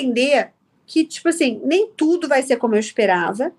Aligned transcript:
entender 0.00 0.52
que, 0.86 1.04
tipo 1.04 1.28
assim, 1.28 1.60
nem 1.64 1.90
tudo 1.96 2.28
vai 2.28 2.42
ser 2.42 2.56
como 2.56 2.74
eu 2.74 2.80
esperava, 2.80 3.52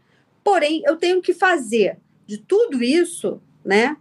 porém, 0.44 0.82
eu 0.86 0.98
tenho 0.98 1.22
que 1.22 1.34
fazer 1.34 1.98
de 2.26 2.38
tudo 2.38 2.84
isso, 2.84 3.42
né? 3.64 3.96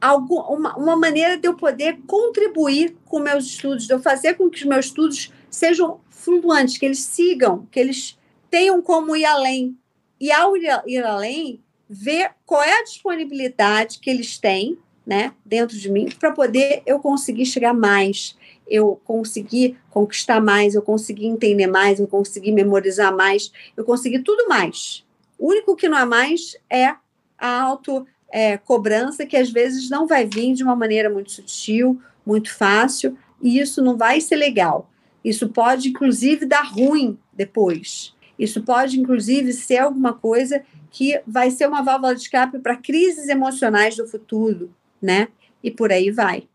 Algum, 0.00 0.40
uma, 0.40 0.76
uma 0.76 0.96
maneira 0.96 1.36
de 1.36 1.46
eu 1.46 1.54
poder 1.54 1.98
contribuir 2.06 2.96
com 3.04 3.18
meus 3.18 3.44
estudos, 3.44 3.86
de 3.86 3.92
eu 3.92 4.00
fazer 4.00 4.34
com 4.34 4.48
que 4.48 4.58
os 4.58 4.64
meus 4.64 4.86
estudos 4.86 5.32
sejam 5.50 6.00
flutuantes, 6.08 6.78
que 6.78 6.86
eles 6.86 7.00
sigam, 7.00 7.66
que 7.70 7.80
eles 7.80 8.18
tenham 8.50 8.80
como 8.80 9.16
ir 9.16 9.24
além. 9.24 9.76
E 10.20 10.30
ao 10.30 10.56
ir 10.56 11.04
além, 11.04 11.60
ver 11.88 12.32
qual 12.46 12.62
é 12.62 12.78
a 12.78 12.84
disponibilidade 12.84 13.98
que 13.98 14.08
eles 14.08 14.38
têm 14.38 14.78
né, 15.04 15.32
dentro 15.44 15.76
de 15.76 15.90
mim 15.90 16.08
para 16.18 16.30
poder 16.30 16.82
eu 16.86 17.00
conseguir 17.00 17.46
chegar 17.46 17.74
mais, 17.74 18.36
eu 18.70 19.00
conseguir 19.04 19.76
conquistar 19.90 20.40
mais, 20.40 20.74
eu 20.74 20.82
conseguir 20.82 21.26
entender 21.26 21.66
mais, 21.66 21.98
eu 21.98 22.06
conseguir 22.06 22.52
memorizar 22.52 23.14
mais, 23.14 23.52
eu 23.76 23.84
conseguir 23.84 24.20
tudo 24.20 24.48
mais. 24.48 25.04
O 25.36 25.48
único 25.48 25.74
que 25.74 25.88
não 25.88 25.98
é 25.98 26.04
mais 26.04 26.56
é 26.70 26.94
a 27.36 27.62
auto 27.62 28.06
é, 28.30 28.56
cobrança 28.56 29.26
que 29.26 29.36
às 29.36 29.50
vezes 29.50 29.90
não 29.90 30.06
vai 30.06 30.24
vir 30.24 30.54
de 30.54 30.62
uma 30.62 30.76
maneira 30.76 31.10
muito 31.10 31.32
sutil, 31.32 32.00
muito 32.24 32.54
fácil, 32.54 33.18
e 33.42 33.58
isso 33.58 33.82
não 33.82 33.96
vai 33.96 34.20
ser 34.20 34.36
legal. 34.36 34.88
Isso 35.24 35.48
pode, 35.48 35.88
inclusive, 35.88 36.46
dar 36.46 36.62
ruim 36.62 37.18
depois. 37.32 38.14
Isso 38.38 38.62
pode, 38.62 38.98
inclusive, 38.98 39.52
ser 39.52 39.78
alguma 39.78 40.12
coisa 40.12 40.62
que 40.90 41.20
vai 41.26 41.50
ser 41.50 41.68
uma 41.68 41.82
válvula 41.82 42.14
de 42.14 42.22
escape 42.22 42.58
para 42.58 42.76
crises 42.76 43.28
emocionais 43.28 43.96
do 43.96 44.06
futuro, 44.06 44.70
né? 45.00 45.28
E 45.62 45.70
por 45.70 45.92
aí 45.92 46.10
vai. 46.10 46.49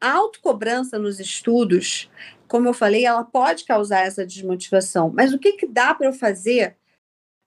Autocobrança 0.00 0.98
nos 0.98 1.18
estudos, 1.18 2.10
como 2.46 2.68
eu 2.68 2.74
falei, 2.74 3.04
ela 3.04 3.24
pode 3.24 3.64
causar 3.64 4.00
essa 4.00 4.24
desmotivação. 4.24 5.12
Mas 5.14 5.32
o 5.32 5.38
que, 5.38 5.52
que 5.52 5.66
dá 5.66 5.94
para 5.94 6.06
eu 6.06 6.12
fazer 6.12 6.76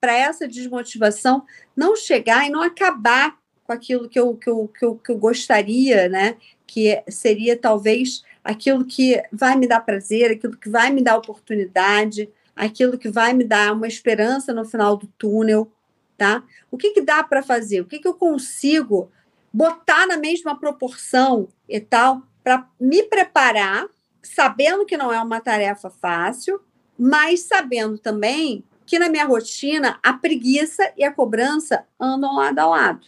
para 0.01 0.13
essa 0.13 0.47
desmotivação 0.47 1.45
não 1.75 1.95
chegar 1.95 2.45
e 2.45 2.49
não 2.49 2.61
acabar 2.61 3.37
com 3.63 3.73
aquilo 3.73 4.09
que 4.09 4.19
eu, 4.19 4.35
que 4.35 4.49
eu, 4.49 4.67
que 4.67 4.85
eu, 4.85 4.95
que 4.95 5.11
eu 5.11 5.17
gostaria, 5.17 6.09
né? 6.09 6.37
Que 6.65 7.03
seria 7.07 7.57
talvez 7.57 8.23
aquilo 8.43 8.85
que 8.85 9.21
vai 9.31 9.55
me 9.55 9.67
dar 9.67 9.81
prazer, 9.81 10.31
aquilo 10.31 10.57
que 10.57 10.69
vai 10.69 10.89
me 10.91 11.03
dar 11.03 11.17
oportunidade, 11.17 12.29
aquilo 12.55 12.97
que 12.97 13.09
vai 13.09 13.33
me 13.33 13.43
dar 13.43 13.73
uma 13.73 13.87
esperança 13.87 14.53
no 14.53 14.65
final 14.65 14.97
do 14.97 15.07
túnel, 15.17 15.71
tá? 16.17 16.43
O 16.71 16.77
que, 16.77 16.91
que 16.91 17.01
dá 17.01 17.23
para 17.23 17.43
fazer? 17.43 17.81
O 17.81 17.85
que, 17.85 17.99
que 17.99 18.07
eu 18.07 18.15
consigo 18.15 19.11
botar 19.51 20.07
na 20.07 20.17
mesma 20.17 20.59
proporção 20.59 21.47
e 21.67 21.79
tal 21.79 22.23
para 22.49 22.67
me 22.79 23.03
preparar, 23.03 23.85
sabendo 24.23 24.83
que 24.83 24.97
não 24.97 25.13
é 25.13 25.21
uma 25.21 25.39
tarefa 25.39 25.87
fácil, 25.87 26.59
mas 26.97 27.41
sabendo 27.41 27.99
também 27.99 28.63
que 28.87 28.97
na 28.97 29.07
minha 29.07 29.25
rotina 29.25 29.99
a 30.01 30.13
preguiça 30.13 30.91
e 30.97 31.03
a 31.03 31.11
cobrança 31.11 31.85
andam 31.99 32.37
lado 32.37 32.57
a 32.57 32.65
lado. 32.65 33.05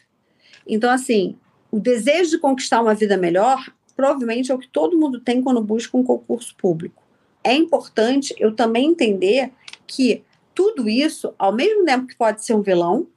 Então, 0.68 0.92
assim, 0.92 1.36
o 1.72 1.80
desejo 1.80 2.30
de 2.30 2.38
conquistar 2.38 2.82
uma 2.82 2.94
vida 2.94 3.18
melhor 3.18 3.68
provavelmente 3.96 4.52
é 4.52 4.54
o 4.54 4.60
que 4.60 4.68
todo 4.68 4.96
mundo 4.96 5.20
tem 5.20 5.42
quando 5.42 5.60
busca 5.60 5.98
um 5.98 6.04
concurso 6.04 6.56
público. 6.56 7.02
É 7.44 7.56
importante 7.56 8.36
eu 8.38 8.56
também 8.56 8.92
entender 8.92 9.52
que 9.88 10.24
tudo 10.54 10.88
isso, 10.88 11.34
ao 11.40 11.52
mesmo 11.52 11.84
tempo 11.84 12.06
que 12.06 12.16
pode 12.16 12.46
ser 12.46 12.54
um 12.54 12.62
vilão, 12.62 13.08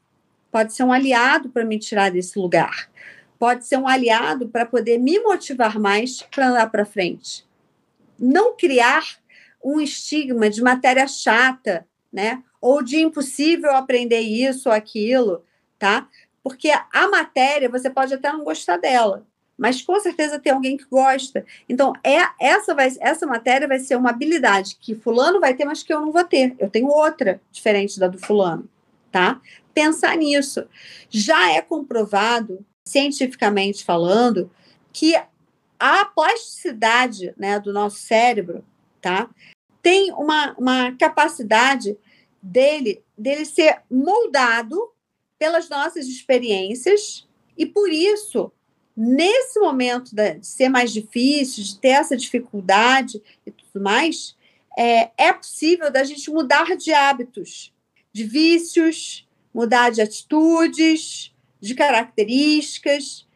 pode 0.50 0.72
ser 0.72 0.84
um 0.84 0.92
aliado 0.92 1.50
para 1.50 1.66
me 1.66 1.78
tirar 1.78 2.10
desse 2.10 2.38
lugar 2.38 2.88
pode 3.44 3.66
ser 3.66 3.76
um 3.76 3.86
aliado 3.86 4.48
para 4.48 4.64
poder 4.64 4.96
me 4.96 5.18
motivar 5.18 5.78
mais 5.78 6.22
para 6.22 6.48
andar 6.48 6.70
para 6.70 6.86
frente. 6.86 7.46
Não 8.18 8.56
criar 8.56 9.04
um 9.62 9.82
estigma 9.82 10.48
de 10.48 10.62
matéria 10.62 11.06
chata, 11.06 11.86
né? 12.10 12.42
Ou 12.58 12.82
de 12.82 12.98
impossível 13.02 13.72
aprender 13.72 14.20
isso 14.20 14.70
ou 14.70 14.74
aquilo, 14.74 15.44
tá? 15.78 16.08
Porque 16.42 16.70
a 16.70 17.06
matéria 17.06 17.68
você 17.68 17.90
pode 17.90 18.14
até 18.14 18.32
não 18.32 18.44
gostar 18.44 18.78
dela, 18.78 19.26
mas 19.58 19.82
com 19.82 20.00
certeza 20.00 20.38
tem 20.38 20.50
alguém 20.50 20.78
que 20.78 20.86
gosta. 20.86 21.44
Então, 21.68 21.92
é 22.02 22.22
essa 22.40 22.74
vai 22.74 22.90
essa 22.98 23.26
matéria 23.26 23.68
vai 23.68 23.78
ser 23.78 23.96
uma 23.96 24.08
habilidade 24.08 24.78
que 24.80 24.94
fulano 24.94 25.38
vai 25.38 25.52
ter, 25.52 25.66
mas 25.66 25.82
que 25.82 25.92
eu 25.92 26.00
não 26.00 26.10
vou 26.10 26.24
ter. 26.24 26.56
Eu 26.58 26.70
tenho 26.70 26.86
outra 26.86 27.42
diferente 27.52 28.00
da 28.00 28.08
do 28.08 28.18
fulano, 28.18 28.66
tá? 29.12 29.38
Pensar 29.74 30.16
nisso. 30.16 30.66
Já 31.10 31.52
é 31.52 31.60
comprovado 31.60 32.64
cientificamente 32.86 33.84
falando, 33.84 34.50
que 34.92 35.14
a 35.78 36.04
plasticidade 36.04 37.34
né, 37.36 37.58
do 37.58 37.72
nosso 37.72 37.98
cérebro 37.98 38.64
tá, 39.00 39.28
tem 39.82 40.12
uma, 40.12 40.54
uma 40.58 40.92
capacidade 40.96 41.96
dele, 42.40 43.02
dele 43.16 43.44
ser 43.44 43.82
moldado 43.90 44.90
pelas 45.38 45.68
nossas 45.68 46.06
experiências, 46.06 47.26
e 47.56 47.66
por 47.66 47.90
isso, 47.90 48.52
nesse 48.96 49.58
momento 49.58 50.14
de 50.14 50.42
ser 50.42 50.68
mais 50.68 50.92
difícil, 50.92 51.62
de 51.62 51.78
ter 51.78 51.88
essa 51.88 52.16
dificuldade 52.16 53.22
e 53.46 53.50
tudo 53.50 53.82
mais, 53.82 54.36
é, 54.76 55.10
é 55.16 55.32
possível 55.32 55.90
da 55.90 56.04
gente 56.04 56.30
mudar 56.30 56.76
de 56.76 56.92
hábitos, 56.92 57.72
de 58.12 58.24
vícios, 58.24 59.28
mudar 59.52 59.90
de 59.90 60.00
atitudes, 60.00 61.33
de 61.64 61.74
características 61.74 63.26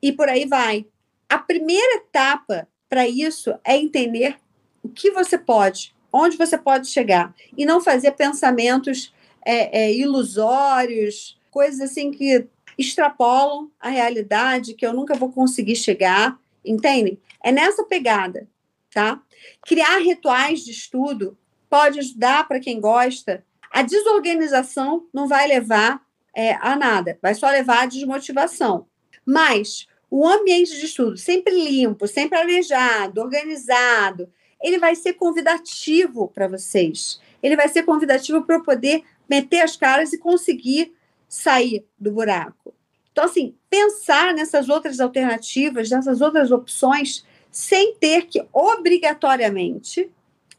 e 0.00 0.12
por 0.12 0.28
aí 0.28 0.46
vai. 0.46 0.86
A 1.28 1.38
primeira 1.38 1.96
etapa 1.96 2.68
para 2.88 3.08
isso 3.08 3.52
é 3.64 3.76
entender 3.76 4.36
o 4.82 4.88
que 4.88 5.10
você 5.10 5.36
pode, 5.36 5.94
onde 6.12 6.36
você 6.36 6.56
pode 6.56 6.86
chegar, 6.86 7.34
e 7.56 7.66
não 7.66 7.80
fazer 7.80 8.12
pensamentos 8.12 9.12
é, 9.44 9.86
é, 9.86 9.92
ilusórios, 9.92 11.36
coisas 11.50 11.80
assim 11.80 12.12
que 12.12 12.46
extrapolam 12.78 13.70
a 13.80 13.88
realidade, 13.88 14.74
que 14.74 14.86
eu 14.86 14.92
nunca 14.92 15.14
vou 15.14 15.32
conseguir 15.32 15.76
chegar, 15.76 16.38
entendem? 16.64 17.18
É 17.42 17.50
nessa 17.50 17.82
pegada, 17.84 18.46
tá? 18.92 19.20
Criar 19.66 19.98
rituais 19.98 20.64
de 20.64 20.70
estudo 20.70 21.36
pode 21.68 21.98
ajudar 21.98 22.46
para 22.46 22.60
quem 22.60 22.80
gosta. 22.80 23.44
A 23.70 23.82
desorganização 23.82 25.06
não 25.12 25.26
vai 25.26 25.48
levar 25.48 26.00
é, 26.34 26.54
a 26.60 26.76
nada, 26.76 27.18
vai 27.22 27.34
só 27.34 27.48
levar 27.48 27.82
à 27.82 27.86
desmotivação. 27.86 28.86
Mas 29.24 29.86
o 30.10 30.26
ambiente 30.26 30.78
de 30.78 30.86
estudo 30.86 31.16
sempre 31.16 31.52
limpo, 31.52 32.06
sempre 32.06 32.38
arejado, 32.38 33.20
organizado, 33.20 34.30
ele 34.62 34.78
vai 34.78 34.94
ser 34.94 35.14
convidativo 35.14 36.28
para 36.28 36.48
vocês. 36.48 37.20
Ele 37.42 37.56
vai 37.56 37.68
ser 37.68 37.82
convidativo 37.82 38.42
para 38.42 38.60
poder 38.60 39.02
meter 39.28 39.60
as 39.60 39.76
caras 39.76 40.12
e 40.12 40.18
conseguir 40.18 40.94
sair 41.28 41.84
do 41.98 42.12
buraco. 42.12 42.74
Então, 43.12 43.24
assim, 43.24 43.54
pensar 43.70 44.34
nessas 44.34 44.68
outras 44.68 45.00
alternativas, 45.00 45.90
nessas 45.90 46.20
outras 46.20 46.50
opções, 46.50 47.24
sem 47.50 47.94
ter 47.94 48.26
que 48.26 48.44
obrigatoriamente 48.52 50.10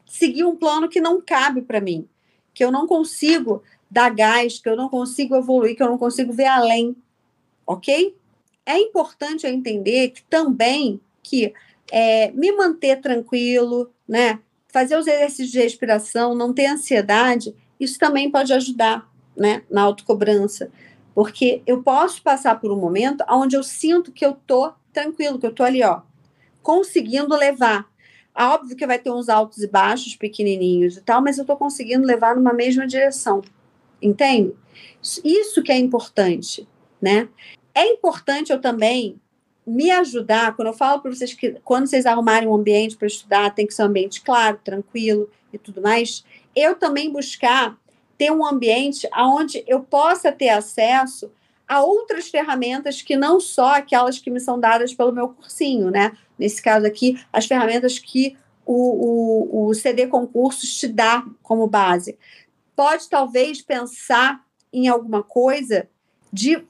seguir 0.06 0.44
um 0.44 0.56
plano 0.56 0.88
que 0.88 1.00
não 1.00 1.20
cabe 1.20 1.62
para 1.62 1.80
mim, 1.80 2.08
que 2.54 2.64
eu 2.64 2.70
não 2.70 2.86
consigo 2.86 3.62
dar 3.90 4.10
gás, 4.14 4.58
que 4.58 4.68
eu 4.68 4.76
não 4.76 4.88
consigo 4.88 5.36
evoluir, 5.36 5.76
que 5.76 5.82
eu 5.82 5.88
não 5.88 5.98
consigo 5.98 6.32
ver 6.32 6.46
além, 6.46 6.96
ok? 7.66 8.14
É 8.64 8.78
importante 8.78 9.46
eu 9.46 9.52
entender 9.52 10.10
que 10.10 10.22
também 10.24 11.00
que 11.22 11.52
é, 11.90 12.30
me 12.32 12.52
manter 12.52 13.00
tranquilo, 13.00 13.90
né? 14.08 14.38
Fazer 14.68 14.96
os 14.96 15.06
exercícios 15.06 15.50
de 15.50 15.60
respiração, 15.60 16.34
não 16.34 16.52
ter 16.52 16.66
ansiedade, 16.66 17.54
isso 17.78 17.98
também 17.98 18.30
pode 18.30 18.52
ajudar, 18.52 19.08
né? 19.36 19.62
Na 19.70 19.82
autocobrança. 19.82 20.70
Porque 21.14 21.62
eu 21.66 21.82
posso 21.82 22.22
passar 22.22 22.60
por 22.60 22.70
um 22.70 22.76
momento 22.76 23.24
onde 23.30 23.56
eu 23.56 23.62
sinto 23.62 24.12
que 24.12 24.24
eu 24.24 24.34
tô 24.46 24.72
tranquilo, 24.92 25.38
que 25.38 25.46
eu 25.46 25.54
tô 25.54 25.62
ali, 25.62 25.82
ó, 25.82 26.02
conseguindo 26.62 27.34
levar. 27.34 27.86
Óbvio 28.34 28.76
que 28.76 28.86
vai 28.86 28.98
ter 28.98 29.10
uns 29.10 29.28
altos 29.28 29.62
e 29.62 29.66
baixos 29.66 30.14
pequenininhos 30.14 30.96
e 30.96 31.00
tal, 31.00 31.22
mas 31.22 31.38
eu 31.38 31.44
tô 31.44 31.56
conseguindo 31.56 32.06
levar 32.06 32.36
numa 32.36 32.52
mesma 32.52 32.86
direção. 32.86 33.42
Entende? 34.06 34.54
Isso 35.24 35.62
que 35.62 35.72
é 35.72 35.78
importante, 35.78 36.66
né? 37.02 37.28
É 37.74 37.86
importante 37.88 38.52
eu 38.52 38.60
também 38.60 39.20
me 39.66 39.90
ajudar, 39.90 40.54
quando 40.54 40.68
eu 40.68 40.74
falo 40.74 41.02
para 41.02 41.12
vocês 41.12 41.34
que 41.34 41.56
quando 41.64 41.88
vocês 41.88 42.06
arrumarem 42.06 42.48
um 42.48 42.54
ambiente 42.54 42.96
para 42.96 43.08
estudar, 43.08 43.52
tem 43.52 43.66
que 43.66 43.74
ser 43.74 43.82
um 43.82 43.86
ambiente 43.86 44.22
claro, 44.22 44.60
tranquilo 44.62 45.28
e 45.52 45.58
tudo 45.58 45.82
mais, 45.82 46.24
eu 46.54 46.76
também 46.76 47.10
buscar 47.10 47.76
ter 48.16 48.30
um 48.30 48.46
ambiente 48.46 49.08
onde 49.16 49.64
eu 49.66 49.80
possa 49.80 50.30
ter 50.30 50.50
acesso 50.50 51.30
a 51.66 51.82
outras 51.82 52.28
ferramentas 52.28 53.02
que 53.02 53.16
não 53.16 53.40
só 53.40 53.74
aquelas 53.74 54.20
que 54.20 54.30
me 54.30 54.38
são 54.38 54.58
dadas 54.58 54.94
pelo 54.94 55.12
meu 55.12 55.30
cursinho, 55.30 55.90
né? 55.90 56.16
Nesse 56.38 56.62
caso 56.62 56.86
aqui, 56.86 57.20
as 57.32 57.44
ferramentas 57.46 57.98
que 57.98 58.36
o, 58.64 59.64
o, 59.64 59.66
o 59.66 59.74
CD 59.74 60.06
Concursos 60.06 60.78
te 60.78 60.86
dá 60.86 61.24
como 61.42 61.66
base 61.66 62.16
pode 62.76 63.08
talvez 63.08 63.62
pensar 63.62 64.44
em 64.72 64.86
alguma 64.86 65.22
coisa 65.22 65.88
de 66.32 66.62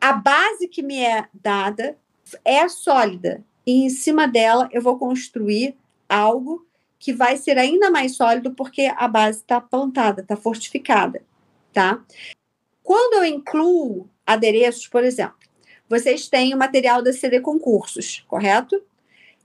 a 0.00 0.12
base 0.12 0.68
que 0.68 0.82
me 0.82 1.00
é 1.00 1.26
dada 1.32 1.98
é 2.44 2.68
sólida 2.68 3.42
e 3.66 3.86
em 3.86 3.88
cima 3.88 4.28
dela 4.28 4.68
eu 4.70 4.82
vou 4.82 4.98
construir 4.98 5.76
algo 6.08 6.66
que 6.98 7.12
vai 7.12 7.36
ser 7.36 7.58
ainda 7.58 7.90
mais 7.90 8.16
sólido 8.16 8.54
porque 8.54 8.92
a 8.96 9.08
base 9.08 9.40
está 9.40 9.60
plantada, 9.60 10.22
está 10.22 10.36
fortificada, 10.36 11.22
tá? 11.72 12.02
Quando 12.82 13.14
eu 13.14 13.24
incluo 13.24 14.08
adereços, 14.26 14.86
por 14.86 15.02
exemplo, 15.02 15.36
vocês 15.88 16.28
têm 16.28 16.54
o 16.54 16.58
material 16.58 17.02
da 17.02 17.12
CD 17.12 17.40
Concursos, 17.40 18.24
correto? 18.26 18.82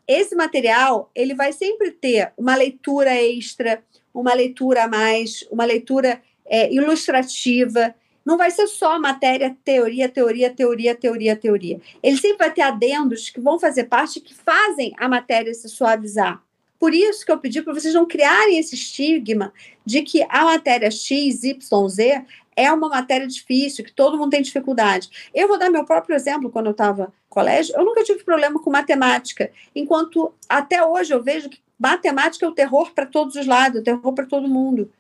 Esse 0.07 0.35
material, 0.35 1.11
ele 1.13 1.35
vai 1.35 1.53
sempre 1.53 1.91
ter 1.91 2.33
uma 2.37 2.55
leitura 2.55 3.13
extra, 3.13 3.83
uma 4.19 4.33
leitura 4.33 4.87
mais, 4.87 5.45
uma 5.51 5.65
leitura 5.65 6.21
é, 6.45 6.71
ilustrativa. 6.73 7.93
Não 8.25 8.37
vai 8.37 8.51
ser 8.51 8.67
só 8.67 8.99
matéria, 8.99 9.55
teoria, 9.63 10.09
teoria, 10.09 10.49
teoria, 10.49 10.95
teoria, 10.95 11.35
teoria. 11.35 11.81
Ele 12.03 12.17
sempre 12.17 12.37
vai 12.37 12.53
ter 12.53 12.61
adendos 12.61 13.29
que 13.29 13.39
vão 13.39 13.59
fazer 13.59 13.85
parte, 13.85 14.19
que 14.19 14.33
fazem 14.33 14.93
a 14.97 15.07
matéria 15.07 15.53
se 15.53 15.69
suavizar. 15.69 16.41
Por 16.79 16.93
isso 16.93 17.25
que 17.25 17.31
eu 17.31 17.37
pedi 17.37 17.61
para 17.61 17.73
vocês 17.73 17.93
não 17.93 18.05
criarem 18.05 18.57
esse 18.57 18.75
estigma 18.75 19.51
de 19.85 20.01
que 20.01 20.25
a 20.29 20.45
matéria 20.45 20.89
X, 20.89 21.43
Y, 21.43 21.89
Z 21.89 22.25
é 22.55 22.71
uma 22.71 22.89
matéria 22.89 23.27
difícil, 23.27 23.83
que 23.83 23.91
todo 23.91 24.17
mundo 24.17 24.31
tem 24.31 24.41
dificuldade. 24.41 25.09
Eu 25.33 25.47
vou 25.47 25.57
dar 25.57 25.69
meu 25.69 25.85
próprio 25.85 26.15
exemplo, 26.15 26.49
quando 26.49 26.67
eu 26.67 26.71
estava 26.71 27.13
colégio, 27.29 27.75
eu 27.75 27.85
nunca 27.85 28.03
tive 28.03 28.23
problema 28.23 28.61
com 28.61 28.69
matemática, 28.69 29.51
enquanto 29.75 30.33
até 30.47 30.85
hoje 30.85 31.13
eu 31.13 31.21
vejo 31.21 31.49
que 31.49 31.59
matemática 31.79 32.45
é 32.45 32.49
o 32.49 32.53
terror 32.53 32.91
para 32.93 33.05
todos 33.05 33.35
os 33.35 33.47
lados, 33.47 33.79
o 33.79 33.83
terror 33.83 34.13
para 34.13 34.25
todo 34.25 34.47
mundo. 34.47 34.91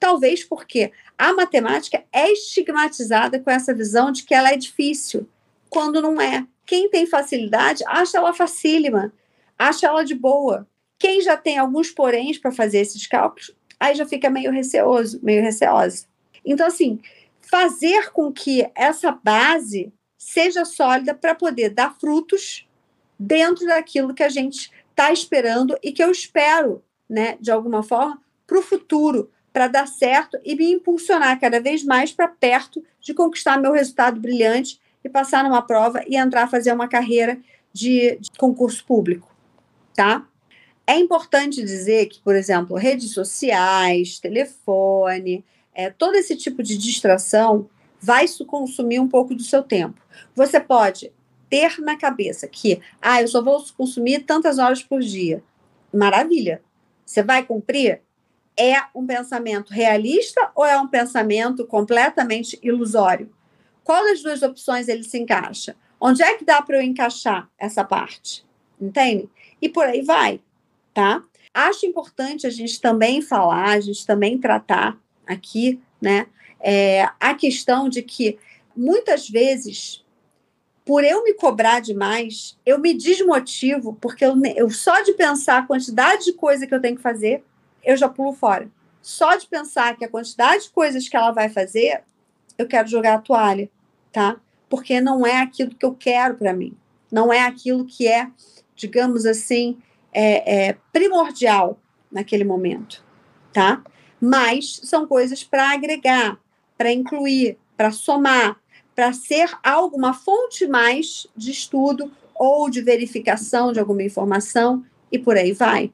Talvez 0.00 0.42
porque 0.42 0.90
a 1.16 1.32
matemática 1.32 2.02
é 2.12 2.32
estigmatizada 2.32 3.38
com 3.38 3.50
essa 3.50 3.74
visão 3.74 4.10
de 4.10 4.24
que 4.24 4.34
ela 4.34 4.50
é 4.50 4.56
difícil, 4.56 5.28
quando 5.68 6.02
não 6.02 6.20
é. 6.20 6.46
Quem 6.66 6.88
tem 6.88 7.06
facilidade 7.06 7.84
acha 7.86 8.18
ela 8.18 8.32
facílima, 8.32 9.12
acha 9.58 9.86
ela 9.86 10.04
de 10.04 10.14
boa. 10.14 10.66
Quem 10.98 11.20
já 11.20 11.36
tem 11.36 11.58
alguns 11.58 11.90
poréns 11.90 12.38
para 12.38 12.50
fazer 12.50 12.78
esses 12.78 13.06
cálculos, 13.06 13.54
aí 13.78 13.94
já 13.94 14.06
fica 14.06 14.30
meio 14.30 14.50
receoso, 14.50 15.20
meio 15.22 15.42
receosa. 15.42 16.06
Então, 16.44 16.66
assim, 16.66 17.00
fazer 17.40 18.10
com 18.12 18.32
que 18.32 18.68
essa 18.74 19.12
base 19.12 19.92
seja 20.16 20.64
sólida 20.64 21.14
para 21.14 21.34
poder 21.34 21.70
dar 21.70 21.94
frutos 21.98 22.66
dentro 23.18 23.66
daquilo 23.66 24.14
que 24.14 24.22
a 24.22 24.28
gente 24.28 24.70
está 24.92 25.12
esperando 25.12 25.76
e 25.82 25.90
que 25.90 26.02
eu 26.02 26.10
espero, 26.10 26.82
né, 27.08 27.36
de 27.40 27.50
alguma 27.50 27.82
forma, 27.82 28.20
para 28.46 28.58
o 28.58 28.62
futuro, 28.62 29.30
para 29.52 29.66
dar 29.66 29.86
certo 29.86 30.38
e 30.44 30.54
me 30.54 30.70
impulsionar 30.72 31.38
cada 31.40 31.60
vez 31.60 31.84
mais 31.84 32.12
para 32.12 32.28
perto 32.28 32.82
de 33.00 33.12
conquistar 33.12 33.60
meu 33.60 33.72
resultado 33.72 34.20
brilhante 34.20 34.80
e 35.04 35.08
passar 35.08 35.44
numa 35.44 35.62
prova 35.62 36.02
e 36.06 36.16
entrar 36.16 36.44
a 36.44 36.48
fazer 36.48 36.72
uma 36.72 36.88
carreira 36.88 37.38
de, 37.72 38.16
de 38.20 38.30
concurso 38.38 38.84
público, 38.84 39.28
tá? 39.94 40.26
É 40.86 40.96
importante 40.96 41.62
dizer 41.62 42.06
que, 42.06 42.20
por 42.20 42.34
exemplo, 42.34 42.76
redes 42.76 43.12
sociais, 43.12 44.18
telefone, 44.18 45.44
é, 45.74 45.90
todo 45.90 46.16
esse 46.16 46.36
tipo 46.36 46.62
de 46.62 46.76
distração 46.76 47.68
vai 48.00 48.26
consumir 48.46 49.00
um 49.00 49.08
pouco 49.08 49.34
do 49.34 49.42
seu 49.42 49.62
tempo. 49.62 50.00
Você 50.34 50.58
pode 50.60 51.12
ter 51.52 51.78
na 51.80 51.98
cabeça 51.98 52.48
que, 52.48 52.80
ah, 53.02 53.20
eu 53.20 53.28
só 53.28 53.42
vou 53.42 53.62
consumir 53.76 54.20
tantas 54.20 54.58
horas 54.58 54.82
por 54.82 55.00
dia. 55.00 55.44
Maravilha. 55.92 56.62
Você 57.04 57.22
vai 57.22 57.44
cumprir? 57.44 58.00
É 58.56 58.76
um 58.94 59.06
pensamento 59.06 59.70
realista 59.70 60.50
ou 60.54 60.64
é 60.64 60.78
um 60.80 60.88
pensamento 60.88 61.66
completamente 61.66 62.58
ilusório? 62.62 63.30
Qual 63.84 64.02
das 64.04 64.22
duas 64.22 64.40
opções 64.40 64.88
ele 64.88 65.04
se 65.04 65.18
encaixa? 65.18 65.76
Onde 66.00 66.22
é 66.22 66.38
que 66.38 66.44
dá 66.44 66.62
para 66.62 66.76
eu 66.76 66.82
encaixar 66.82 67.50
essa 67.58 67.84
parte? 67.84 68.46
Entende? 68.80 69.28
E 69.60 69.68
por 69.68 69.84
aí 69.84 70.00
vai 70.00 70.40
tá? 70.92 71.22
Acho 71.52 71.86
importante 71.86 72.46
a 72.46 72.50
gente 72.50 72.80
também 72.80 73.20
falar, 73.20 73.70
a 73.70 73.80
gente 73.80 74.06
também 74.06 74.38
tratar 74.38 74.98
aqui, 75.26 75.80
né, 76.00 76.26
é, 76.60 77.08
a 77.20 77.34
questão 77.34 77.88
de 77.88 78.02
que 78.02 78.38
muitas 78.74 79.28
vezes, 79.28 80.01
por 80.84 81.04
eu 81.04 81.22
me 81.22 81.34
cobrar 81.34 81.80
demais, 81.80 82.58
eu 82.66 82.78
me 82.78 82.92
desmotivo, 82.94 83.96
porque 84.00 84.24
eu, 84.24 84.34
eu 84.56 84.68
só 84.70 85.00
de 85.02 85.12
pensar 85.12 85.58
a 85.58 85.66
quantidade 85.66 86.24
de 86.24 86.32
coisa 86.32 86.66
que 86.66 86.74
eu 86.74 86.80
tenho 86.80 86.96
que 86.96 87.02
fazer, 87.02 87.44
eu 87.84 87.96
já 87.96 88.08
pulo 88.08 88.32
fora. 88.32 88.68
Só 89.00 89.36
de 89.36 89.46
pensar 89.46 89.96
que 89.96 90.04
a 90.04 90.08
quantidade 90.08 90.64
de 90.64 90.70
coisas 90.70 91.08
que 91.08 91.16
ela 91.16 91.30
vai 91.30 91.48
fazer, 91.48 92.02
eu 92.58 92.66
quero 92.66 92.88
jogar 92.88 93.14
a 93.14 93.20
toalha, 93.20 93.70
tá? 94.12 94.40
Porque 94.68 95.00
não 95.00 95.26
é 95.26 95.40
aquilo 95.40 95.74
que 95.74 95.84
eu 95.84 95.94
quero 95.94 96.36
para 96.36 96.52
mim. 96.52 96.76
Não 97.10 97.32
é 97.32 97.40
aquilo 97.40 97.84
que 97.84 98.08
é, 98.08 98.28
digamos 98.74 99.26
assim, 99.26 99.78
é, 100.12 100.68
é 100.68 100.76
primordial 100.92 101.78
naquele 102.10 102.44
momento, 102.44 103.04
tá? 103.52 103.82
Mas 104.20 104.80
são 104.84 105.06
coisas 105.06 105.42
para 105.42 105.72
agregar, 105.72 106.38
para 106.76 106.92
incluir, 106.92 107.58
para 107.76 107.90
somar, 107.90 108.56
para 108.94 109.12
ser 109.12 109.50
alguma 109.62 110.12
fonte 110.12 110.66
mais 110.66 111.26
de 111.36 111.50
estudo 111.50 112.10
ou 112.34 112.68
de 112.68 112.82
verificação 112.82 113.72
de 113.72 113.80
alguma 113.80 114.02
informação 114.02 114.84
e 115.10 115.18
por 115.18 115.36
aí 115.36 115.52
vai, 115.52 115.92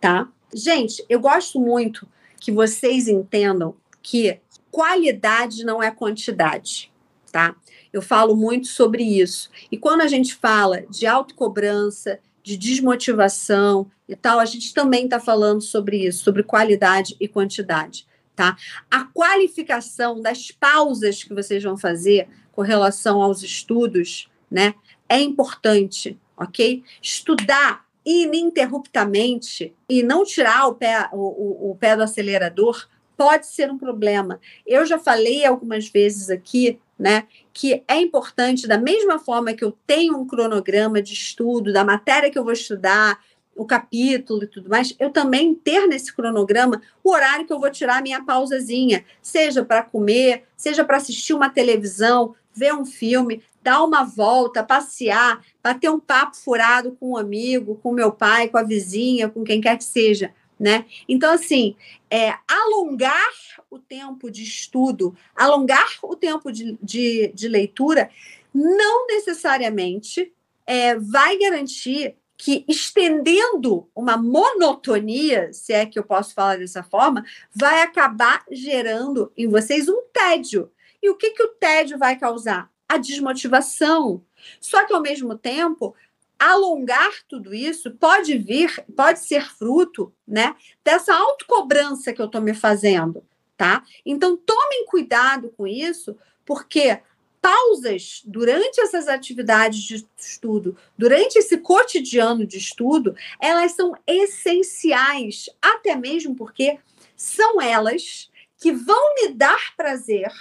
tá? 0.00 0.28
Gente, 0.52 1.04
eu 1.08 1.20
gosto 1.20 1.60
muito 1.60 2.06
que 2.40 2.52
vocês 2.52 3.08
entendam 3.08 3.74
que 4.02 4.38
qualidade 4.70 5.64
não 5.64 5.82
é 5.82 5.90
quantidade, 5.90 6.92
tá? 7.32 7.56
Eu 7.92 8.02
falo 8.02 8.36
muito 8.36 8.66
sobre 8.66 9.02
isso. 9.02 9.50
E 9.70 9.78
quando 9.78 10.00
a 10.00 10.08
gente 10.08 10.34
fala 10.34 10.82
de 10.88 11.06
autocobrança, 11.06 12.18
de 12.42 12.56
desmotivação 12.56 13.90
e 14.08 14.14
tal, 14.14 14.38
a 14.38 14.44
gente 14.44 14.74
também 14.74 15.04
está 15.04 15.18
falando 15.18 15.62
sobre 15.62 16.06
isso, 16.06 16.22
sobre 16.22 16.42
qualidade 16.42 17.16
e 17.18 17.26
quantidade, 17.26 18.06
tá? 18.34 18.56
A 18.90 19.04
qualificação 19.04 20.20
das 20.20 20.50
pausas 20.50 21.22
que 21.22 21.34
vocês 21.34 21.62
vão 21.62 21.76
fazer 21.76 22.28
com 22.52 22.62
relação 22.62 23.22
aos 23.22 23.42
estudos, 23.42 24.28
né, 24.50 24.74
é 25.08 25.20
importante, 25.20 26.18
ok? 26.36 26.82
Estudar 27.02 27.84
ininterruptamente 28.04 29.74
e 29.88 30.02
não 30.02 30.24
tirar 30.24 30.66
o 30.66 30.74
pé, 30.74 31.08
o, 31.12 31.70
o 31.70 31.76
pé 31.76 31.96
do 31.96 32.02
acelerador 32.02 32.86
pode 33.16 33.46
ser 33.46 33.70
um 33.70 33.78
problema. 33.78 34.40
Eu 34.66 34.84
já 34.84 34.98
falei 34.98 35.44
algumas 35.44 35.88
vezes 35.88 36.30
aqui 36.30 36.78
né? 36.98 37.24
Que 37.52 37.82
é 37.88 37.96
importante, 37.96 38.66
da 38.66 38.78
mesma 38.78 39.18
forma 39.18 39.52
que 39.52 39.64
eu 39.64 39.76
tenho 39.86 40.16
um 40.16 40.26
cronograma 40.26 41.02
de 41.02 41.12
estudo 41.12 41.72
da 41.72 41.84
matéria 41.84 42.30
que 42.30 42.38
eu 42.38 42.44
vou 42.44 42.52
estudar, 42.52 43.18
o 43.56 43.64
capítulo 43.64 44.44
e 44.44 44.46
tudo 44.46 44.68
mais, 44.68 44.94
eu 44.98 45.10
também 45.10 45.54
ter 45.54 45.86
nesse 45.86 46.14
cronograma 46.14 46.80
o 47.02 47.10
horário 47.10 47.46
que 47.46 47.52
eu 47.52 47.60
vou 47.60 47.70
tirar 47.70 47.98
a 47.98 48.02
minha 48.02 48.22
pausazinha, 48.24 49.04
seja 49.22 49.64
para 49.64 49.82
comer, 49.82 50.44
seja 50.56 50.84
para 50.84 50.96
assistir 50.96 51.34
uma 51.34 51.50
televisão, 51.50 52.34
ver 52.52 52.74
um 52.74 52.84
filme, 52.84 53.42
dar 53.62 53.82
uma 53.82 54.04
volta, 54.04 54.62
passear, 54.62 55.42
bater 55.62 55.90
um 55.90 56.00
papo 56.00 56.36
furado 56.36 56.96
com 56.98 57.12
um 57.12 57.16
amigo, 57.16 57.78
com 57.82 57.92
meu 57.92 58.12
pai, 58.12 58.48
com 58.48 58.58
a 58.58 58.62
vizinha, 58.62 59.28
com 59.28 59.42
quem 59.42 59.60
quer 59.60 59.76
que 59.76 59.84
seja 59.84 60.32
né? 60.58 60.86
Então, 61.08 61.32
assim, 61.32 61.76
é, 62.10 62.34
alongar 62.46 63.32
o 63.70 63.78
tempo 63.78 64.30
de 64.30 64.42
estudo, 64.42 65.16
alongar 65.34 65.98
o 66.02 66.16
tempo 66.16 66.52
de, 66.52 66.78
de, 66.82 67.32
de 67.34 67.48
leitura, 67.48 68.10
não 68.52 69.06
necessariamente 69.06 70.32
é, 70.66 70.96
vai 70.96 71.36
garantir 71.38 72.16
que 72.36 72.64
estendendo 72.68 73.88
uma 73.94 74.16
monotonia, 74.16 75.52
se 75.52 75.72
é 75.72 75.86
que 75.86 75.98
eu 75.98 76.04
posso 76.04 76.34
falar 76.34 76.58
dessa 76.58 76.82
forma, 76.82 77.24
vai 77.54 77.82
acabar 77.82 78.44
gerando 78.50 79.32
em 79.36 79.48
vocês 79.48 79.88
um 79.88 80.02
tédio. 80.12 80.70
E 81.02 81.08
o 81.10 81.16
que, 81.16 81.30
que 81.30 81.42
o 81.42 81.48
tédio 81.48 81.98
vai 81.98 82.16
causar? 82.18 82.70
A 82.88 82.96
desmotivação. 82.96 84.22
Só 84.60 84.84
que, 84.84 84.92
ao 84.92 85.00
mesmo 85.00 85.36
tempo, 85.38 85.94
alongar 86.38 87.12
tudo 87.28 87.54
isso 87.54 87.90
pode 87.92 88.36
vir, 88.36 88.84
pode 88.96 89.20
ser 89.20 89.48
fruto, 89.48 90.12
né, 90.26 90.54
dessa 90.84 91.14
autocobrança 91.14 92.12
que 92.12 92.20
eu 92.20 92.26
estou 92.26 92.40
me 92.40 92.54
fazendo, 92.54 93.24
tá? 93.56 93.82
Então 94.04 94.36
tomem 94.36 94.84
cuidado 94.86 95.50
com 95.56 95.66
isso, 95.66 96.16
porque 96.44 97.00
pausas 97.44 98.22
durante 98.24 98.80
essas 98.80 99.06
atividades 99.06 99.82
de 99.82 100.06
estudo, 100.16 100.78
durante 100.96 101.38
esse 101.38 101.58
cotidiano 101.58 102.46
de 102.46 102.56
estudo, 102.56 103.14
elas 103.38 103.72
são 103.72 103.92
essenciais, 104.06 105.50
até 105.60 105.94
mesmo 105.94 106.34
porque 106.34 106.78
são 107.14 107.60
elas 107.60 108.30
que 108.56 108.72
vão 108.72 109.14
me 109.16 109.34
dar 109.34 109.76
prazer 109.76 110.32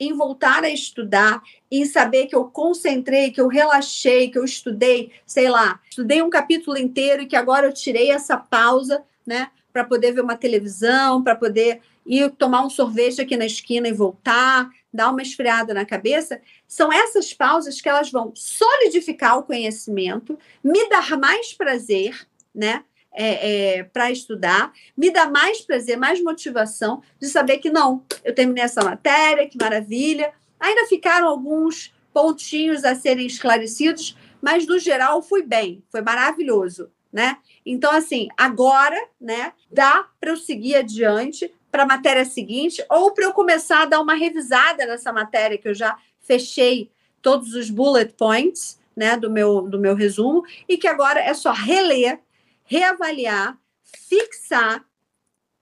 em 0.00 0.14
voltar 0.14 0.64
a 0.64 0.70
estudar, 0.70 1.42
em 1.70 1.84
saber 1.84 2.26
que 2.26 2.34
eu 2.34 2.46
concentrei, 2.46 3.30
que 3.30 3.40
eu 3.40 3.48
relaxei, 3.48 4.30
que 4.30 4.38
eu 4.38 4.44
estudei, 4.44 5.12
sei 5.26 5.50
lá, 5.50 5.78
estudei 5.90 6.22
um 6.22 6.30
capítulo 6.30 6.78
inteiro 6.78 7.22
e 7.22 7.26
que 7.26 7.36
agora 7.36 7.66
eu 7.66 7.72
tirei 7.72 8.10
essa 8.10 8.38
pausa, 8.38 9.04
né, 9.26 9.50
para 9.72 9.84
poder 9.84 10.12
ver 10.12 10.20
uma 10.20 10.36
televisão, 10.36 11.22
para 11.22 11.34
poder 11.34 11.80
ir 12.06 12.30
tomar 12.30 12.64
um 12.64 12.70
sorvete 12.70 13.20
aqui 13.20 13.36
na 13.36 13.46
esquina 13.46 13.88
e 13.88 13.92
voltar, 13.92 14.70
dar 14.92 15.10
uma 15.10 15.22
esfriada 15.22 15.74
na 15.74 15.84
cabeça, 15.84 16.40
são 16.66 16.92
essas 16.92 17.34
pausas 17.34 17.80
que 17.80 17.88
elas 17.88 18.10
vão 18.10 18.32
solidificar 18.34 19.38
o 19.38 19.42
conhecimento, 19.42 20.38
me 20.62 20.88
dar 20.88 21.18
mais 21.18 21.52
prazer, 21.52 22.26
né? 22.54 22.84
é, 23.16 23.78
é, 23.78 23.82
para 23.82 24.10
estudar, 24.10 24.72
me 24.94 25.10
dá 25.10 25.28
mais 25.28 25.62
prazer, 25.62 25.96
mais 25.96 26.22
motivação 26.22 27.02
de 27.18 27.26
saber 27.28 27.58
que 27.58 27.70
não, 27.70 28.04
eu 28.22 28.34
terminei 28.34 28.62
essa 28.62 28.84
matéria, 28.84 29.48
que 29.48 29.56
maravilha. 29.58 30.32
Ainda 30.60 30.86
ficaram 30.86 31.26
alguns 31.26 31.94
pontinhos 32.12 32.84
a 32.84 32.94
serem 32.94 33.26
esclarecidos, 33.26 34.16
mas 34.40 34.66
no 34.66 34.78
geral 34.78 35.22
fui 35.22 35.42
bem, 35.42 35.82
foi 35.90 36.02
maravilhoso, 36.02 36.90
né? 37.10 37.38
Então, 37.66 37.90
assim, 37.90 38.28
agora, 38.36 38.96
né, 39.20 39.52
dá 39.70 40.08
para 40.20 40.30
eu 40.30 40.36
seguir 40.36 40.76
adiante 40.76 41.52
para 41.70 41.82
a 41.82 41.86
matéria 41.86 42.24
seguinte, 42.24 42.82
ou 42.88 43.12
para 43.12 43.24
eu 43.24 43.32
começar 43.32 43.82
a 43.82 43.86
dar 43.86 44.00
uma 44.00 44.14
revisada 44.14 44.86
nessa 44.86 45.12
matéria 45.12 45.58
que 45.58 45.68
eu 45.68 45.74
já 45.74 45.98
fechei 46.20 46.90
todos 47.20 47.54
os 47.54 47.68
bullet 47.68 48.14
points, 48.14 48.80
né, 48.96 49.16
do 49.16 49.28
meu, 49.28 49.62
do 49.62 49.80
meu 49.80 49.96
resumo, 49.96 50.44
e 50.68 50.78
que 50.78 50.86
agora 50.86 51.20
é 51.20 51.34
só 51.34 51.52
reler, 51.52 52.20
reavaliar, 52.64 53.58
fixar 53.82 54.84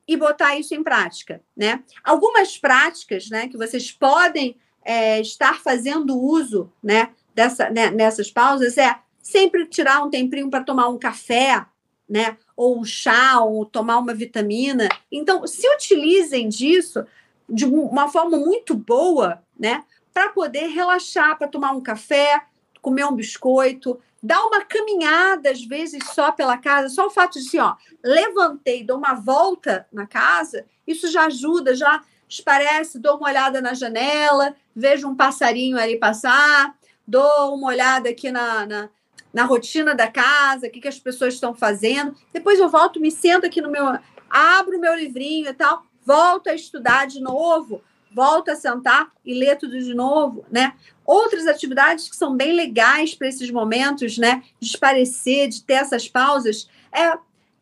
e 0.06 0.16
botar 0.16 0.56
isso 0.56 0.74
em 0.74 0.82
prática, 0.82 1.40
né? 1.56 1.82
Algumas 2.04 2.58
práticas, 2.58 3.30
né, 3.30 3.48
que 3.48 3.56
vocês 3.56 3.90
podem 3.90 4.56
é, 4.84 5.20
estar 5.20 5.60
fazendo 5.60 6.20
uso, 6.20 6.70
né, 6.82 7.10
dessa, 7.34 7.70
né, 7.70 7.90
nessas 7.90 8.30
pausas 8.30 8.76
é 8.76 8.94
sempre 9.22 9.66
tirar 9.66 10.04
um 10.04 10.10
tempinho 10.10 10.50
para 10.50 10.62
tomar 10.62 10.88
um 10.88 10.98
café, 10.98 11.64
né, 12.08 12.36
ou 12.56 12.78
um 12.78 12.84
chá, 12.84 13.40
ou 13.40 13.64
tomar 13.64 13.98
uma 13.98 14.14
vitamina. 14.14 14.88
Então, 15.10 15.46
se 15.46 15.68
utilizem 15.74 16.48
disso 16.48 17.04
de 17.48 17.64
uma 17.64 18.08
forma 18.08 18.38
muito 18.38 18.74
boa, 18.74 19.42
né, 19.58 19.84
para 20.12 20.28
poder 20.30 20.68
relaxar, 20.68 21.36
para 21.36 21.48
tomar 21.48 21.72
um 21.72 21.80
café, 21.80 22.42
comer 22.80 23.04
um 23.04 23.14
biscoito, 23.14 23.98
dar 24.22 24.42
uma 24.44 24.64
caminhada, 24.64 25.50
às 25.50 25.62
vezes, 25.64 26.02
só 26.14 26.32
pela 26.32 26.56
casa, 26.56 26.88
só 26.88 27.06
o 27.06 27.10
fato 27.10 27.38
de 27.38 27.46
assim, 27.46 27.58
ó, 27.58 27.74
levantei, 28.02 28.84
dou 28.84 28.96
uma 28.96 29.14
volta 29.14 29.86
na 29.92 30.06
casa, 30.06 30.64
isso 30.86 31.10
já 31.10 31.26
ajuda, 31.26 31.74
já 31.74 32.02
esparece, 32.28 32.98
dou 32.98 33.16
uma 33.16 33.28
olhada 33.28 33.60
na 33.60 33.74
janela, 33.74 34.54
vejo 34.74 35.08
um 35.08 35.14
passarinho 35.14 35.78
ali 35.78 35.98
passar, 35.98 36.74
dou 37.06 37.54
uma 37.54 37.68
olhada 37.68 38.08
aqui 38.08 38.30
na, 38.30 38.66
na, 38.66 38.90
na 39.34 39.44
rotina 39.44 39.96
da 39.96 40.06
casa, 40.06 40.68
o 40.68 40.70
que, 40.70 40.80
que 40.80 40.88
as 40.88 40.98
pessoas 40.98 41.34
estão 41.34 41.52
fazendo. 41.52 42.14
Depois 42.32 42.60
eu 42.60 42.68
volto, 42.68 43.00
me 43.00 43.10
sento 43.10 43.44
aqui 43.44 43.60
no 43.60 43.68
meu. 43.68 43.84
abro 44.30 44.78
o 44.78 44.80
meu 44.80 44.94
livrinho 44.94 45.50
e 45.50 45.52
tal, 45.52 45.84
volto 46.06 46.48
a 46.48 46.54
estudar 46.54 47.08
de 47.08 47.20
novo, 47.20 47.82
volto 48.14 48.50
a 48.50 48.54
sentar 48.54 49.10
e 49.24 49.34
ler 49.34 49.58
tudo 49.58 49.76
de 49.76 49.92
novo, 49.92 50.46
né? 50.50 50.74
Outras 51.04 51.48
atividades 51.48 52.08
que 52.08 52.14
são 52.14 52.36
bem 52.36 52.52
legais 52.52 53.12
para 53.12 53.26
esses 53.26 53.50
momentos, 53.50 54.16
né? 54.16 54.44
De 54.60 54.68
esparecer, 54.68 55.48
de 55.48 55.64
ter 55.64 55.74
essas 55.74 56.08
pausas, 56.08 56.70
é 56.92 57.18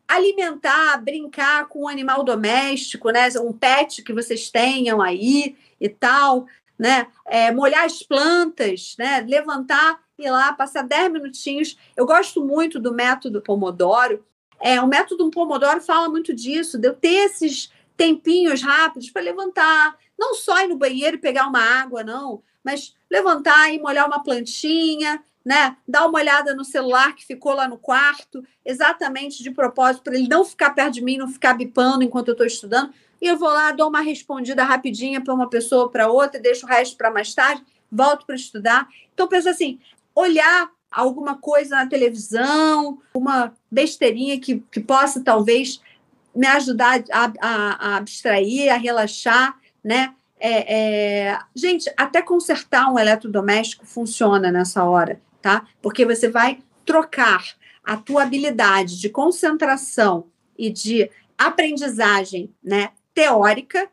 alimentar, 0.07 0.97
brincar 0.97 1.67
com 1.67 1.85
um 1.85 1.87
animal 1.87 2.23
doméstico, 2.23 3.09
né? 3.09 3.29
Um 3.41 3.51
pet 3.51 4.03
que 4.03 4.13
vocês 4.13 4.51
tenham 4.51 5.01
aí 5.01 5.55
e 5.81 5.89
tal, 5.89 6.45
né? 6.77 7.07
É, 7.25 7.51
molhar 7.51 7.83
as 7.83 8.03
plantas, 8.03 8.95
né? 8.99 9.25
Levantar 9.27 10.02
e 10.17 10.29
lá, 10.29 10.53
passar 10.53 10.83
10 10.83 11.11
minutinhos. 11.11 11.77
Eu 11.95 12.05
gosto 12.05 12.43
muito 12.43 12.79
do 12.79 12.93
método 12.93 13.41
Pomodoro. 13.41 14.23
É, 14.61 14.79
o 14.79 14.87
método 14.87 15.29
Pomodoro 15.31 15.81
fala 15.81 16.07
muito 16.07 16.33
disso, 16.33 16.77
de 16.77 16.87
eu 16.87 16.93
ter 16.93 17.25
esses 17.25 17.71
tempinhos 17.97 18.61
rápidos 18.61 19.09
para 19.09 19.21
levantar, 19.21 19.97
não 20.17 20.33
só 20.33 20.61
ir 20.61 20.67
no 20.67 20.77
banheiro 20.77 21.17
e 21.17 21.19
pegar 21.19 21.47
uma 21.47 21.59
água, 21.59 22.03
não, 22.03 22.41
mas 22.63 22.95
levantar 23.09 23.73
e 23.73 23.79
molhar 23.79 24.07
uma 24.07 24.23
plantinha, 24.23 25.21
né? 25.43 25.75
Dar 25.87 26.05
uma 26.07 26.19
olhada 26.19 26.55
no 26.55 26.63
celular 26.63 27.13
que 27.13 27.25
ficou 27.25 27.53
lá 27.53 27.67
no 27.67 27.77
quarto, 27.77 28.43
exatamente 28.63 29.43
de 29.43 29.51
propósito, 29.51 30.03
para 30.03 30.15
ele 30.15 30.27
não 30.27 30.45
ficar 30.45 30.71
perto 30.71 30.93
de 30.93 31.03
mim, 31.03 31.17
não 31.17 31.27
ficar 31.27 31.53
bipando 31.53 32.03
enquanto 32.03 32.29
eu 32.29 32.33
estou 32.33 32.47
estudando. 32.47 32.93
E 33.21 33.27
eu 33.27 33.37
vou 33.37 33.49
lá, 33.49 33.71
dou 33.71 33.89
uma 33.89 34.01
respondida 34.01 34.63
rapidinha 34.63 35.21
para 35.21 35.33
uma 35.33 35.49
pessoa 35.49 35.89
para 35.89 36.09
outra, 36.09 36.39
deixo 36.39 36.65
o 36.65 36.69
resto 36.69 36.97
para 36.97 37.11
mais 37.11 37.33
tarde, 37.33 37.63
volto 37.91 38.25
para 38.25 38.35
estudar. 38.35 38.87
Então, 39.13 39.27
pensa 39.27 39.49
assim: 39.49 39.79
olhar 40.15 40.69
alguma 40.91 41.37
coisa 41.37 41.75
na 41.77 41.87
televisão, 41.87 42.99
uma 43.13 43.53
besteirinha 43.71 44.39
que, 44.39 44.59
que 44.71 44.79
possa 44.79 45.21
talvez 45.23 45.81
me 46.35 46.47
ajudar 46.47 47.03
a, 47.11 47.33
a, 47.41 47.87
a 47.87 47.95
abstrair, 47.97 48.71
a 48.71 48.77
relaxar, 48.77 49.57
né? 49.83 50.13
É, 50.39 51.29
é... 51.29 51.39
Gente, 51.55 51.91
até 51.95 52.21
consertar 52.21 52.91
um 52.91 52.99
eletrodoméstico 52.99 53.85
funciona 53.85 54.51
nessa 54.51 54.83
hora, 54.83 55.21
tá? 55.41 55.65
Porque 55.81 56.05
você 56.05 56.27
vai 56.27 56.59
trocar 56.85 57.43
a 57.83 57.97
tua 57.97 58.23
habilidade 58.23 58.99
de 58.99 59.09
concentração 59.09 60.27
e 60.57 60.69
de 60.69 61.09
aprendizagem, 61.37 62.53
né, 62.63 62.91
teórica 63.13 63.89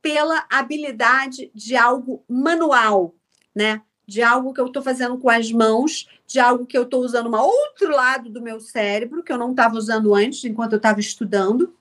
pela 0.00 0.46
habilidade 0.50 1.50
de 1.54 1.76
algo 1.76 2.24
manual, 2.28 3.14
né? 3.54 3.82
De 4.08 4.22
algo 4.22 4.52
que 4.52 4.60
eu 4.60 4.66
estou 4.66 4.82
fazendo 4.82 5.18
com 5.18 5.30
as 5.30 5.52
mãos, 5.52 6.08
de 6.26 6.40
algo 6.40 6.66
que 6.66 6.76
eu 6.76 6.82
estou 6.82 7.04
usando 7.04 7.28
um 7.28 7.38
outro 7.38 7.90
lado 7.94 8.28
do 8.28 8.42
meu 8.42 8.58
cérebro 8.58 9.22
que 9.22 9.30
eu 9.30 9.38
não 9.38 9.50
estava 9.52 9.76
usando 9.76 10.14
antes, 10.14 10.44
enquanto 10.44 10.72
eu 10.72 10.78
estava 10.78 10.98
estudando, 10.98 11.72